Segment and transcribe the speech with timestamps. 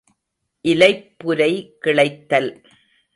[0.65, 1.77] இலைப் புரை
[1.85, 2.63] கிளைத்தல்.